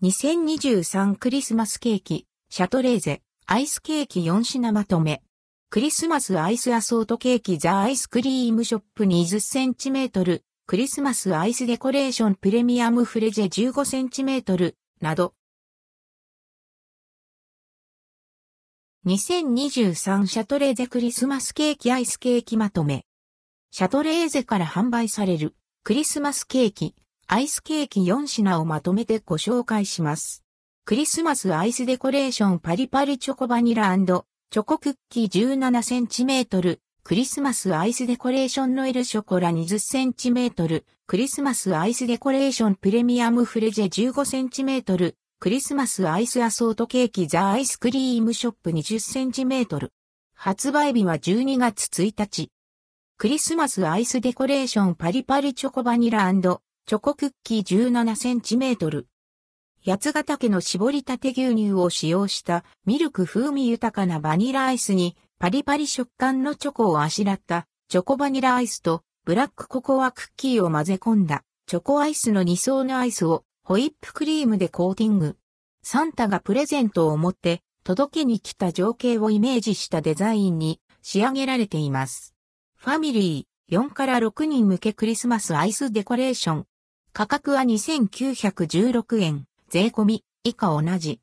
[0.00, 5.22] 2023クリスマスケーキ、シャトレーゼ、アイスケーキ4品まとめ。
[5.70, 15.34] クリスマスアイスアソートケーキザアイスクリームショップ 20cm、クリスマスアイスデコレーションプレミアムフレジェ 15cm など。
[19.04, 23.04] 2023シャトレーゼクリスマスケーキアイスケーキまとめ。
[23.72, 26.94] シャトレーゼから販売されるクリスマスケーキ
[27.30, 30.44] アイスケーキ4品をまとめてご紹介します。
[30.86, 49.90] クリスマスアイスデコレーションパリパリチョコバニラチョコクッキー 17cm、クリスマスアイスデコレーションノエルショコラ 20cm、クリスマスアイスデコレーションプレミアムフレジェ 15cm、クリスマスアイスアソートケーキザアイスクリームショップ 20cm。
[50.34, 52.50] 発売日は12月1日。
[53.18, 56.32] クリスマスアイスデコレーションパリパリチョコバニラ
[56.88, 59.04] チョコクッキー 17cm。
[59.84, 75.36] 八ヶ岳の絞りたて牛乳を使用したミルク風味豊かなバニラアイスにパリパリ食感のチョコをあしらったチョコバニラアイスとブラックココアクッキーを混ぜ込んだチョコアイスの2層のアイスをホイップクリームでコーティング。
[75.82, 82.34] サンタがプレゼントを持って届けに来た情景をイメージしたデザインに仕上げられています。
[82.78, 86.66] ファミリー4から6人向けクリスマスアイスデコレーション
[87.12, 91.20] 価格は2916円、税込み、以下同じ。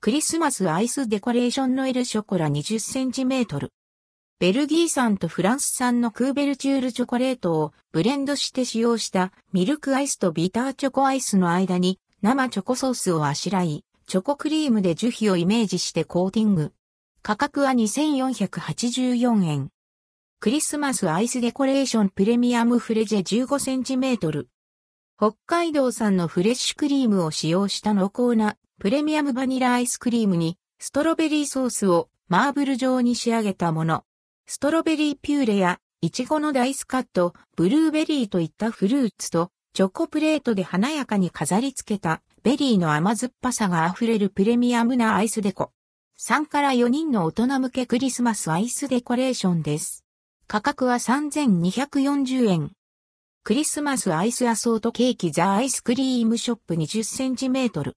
[0.00, 3.68] クリスマスアイスデコレーションノエルショコラ 20cm。
[4.38, 16.72] ベルギー産とフランス産のクーベルチュールチョコレートをブレンドして使用したミルクアイスとビターチョコアイスの間に生チョコソースをあしらい、チョコクリームで樹皮をイメージしてコーティング。
[17.22, 19.70] 価格は2484円。
[20.40, 24.46] クリスマスアイスデコレーションプレミアムフレジェ 15cm。
[25.20, 34.04] 北海道産のフレッシュクリームを使用した濃厚なプレミアムバニラアイスクリームにストロベリーソースをマーブル状に仕上げたもの。
[34.46, 45.72] ストロベリーピューレやイチゴのダイスカット、ブルーベリーといったフルーツとチョコプレートで華やかに飾り付けたベリーの甘酸っぱさが溢れるプレミアムなアイスデコ。
[46.20, 50.04] 3から4人の大人向けクリスマスアイスデコレーションです。
[50.46, 52.70] 価格は3240円。
[53.48, 57.92] クリスマスアイスアソートケーキザアイスクリームショップ 20cm。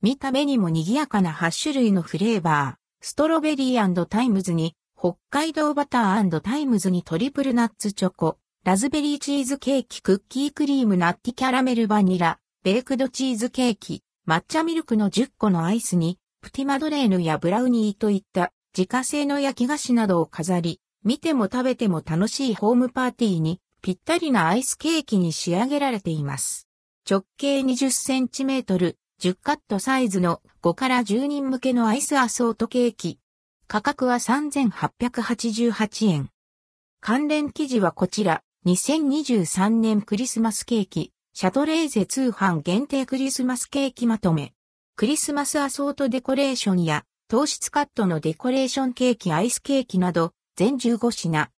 [0.00, 26.66] 見た目にも賑やかな8種類のフレーバー、ストロベリータイムズに、北海道バタータイムズにトリプルナッツチョコ、ラズベリーチーズケーキクッキークリームナッティキャラメルバニラ、ベークドチーズケーキ、抹茶ミルクの10個のアイスに、プティマドレーヌやブラウニーといった自家製の焼き菓子などを飾り、見ても食べても楽しいホームパーティーにぴったりなアイスケーキに仕上げられています。
[27.08, 33.18] 直径 20cm、10カットサイズの5から10人向けのアイスアソートケーキ。
[33.68, 36.30] 価格は3888円。
[37.00, 44.54] 関連記事はこちら、2023年クリスマスケーキ、シャトレーゼ通販限定クリスマスケーキまとめ。
[44.96, 51.50] クリスマスアソートデコレーションや糖質カットのデコレーションケーキアイスケーキなど全15品。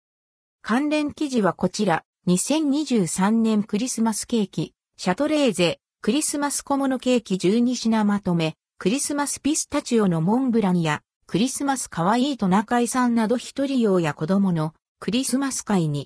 [0.69, 7.37] 関連記事はこちら、2023年クリスマスケーキ、シャトレーゼ、クリスマス小物ケーキ。
[7.37, 14.75] 12品まとめ、クリスマスピスタチオのモンブランや、クリスマス可愛いトナカイさんなど一人用や子供の。
[14.99, 16.05] クリスマス会に。